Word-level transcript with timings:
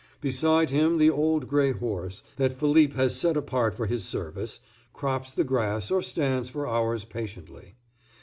Beside 0.19 0.71
him 0.71 0.97
the 0.97 1.11
old 1.11 1.47
gray 1.47 1.73
horse, 1.73 2.23
that 2.37 2.53
Philippe 2.57 2.95
has 2.95 3.15
set 3.15 3.37
apart 3.37 3.75
for 3.75 3.85
his 3.85 4.03
service, 4.03 4.59
crops 4.93 5.31
the 5.31 5.43
grass 5.43 5.91
or 5.91 6.01
stands 6.01 6.49
for 6.49 6.67
hours 6.67 7.05
patiently. 7.05 7.75